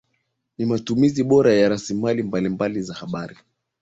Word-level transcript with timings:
Ni 0.57 0.65
matumizi 0.65 1.23
bora 1.23 1.53
ya 1.53 1.69
rasilimali 1.69 2.23
mbalimbali 2.23 2.81
za 2.81 2.97
bahari 3.11 3.37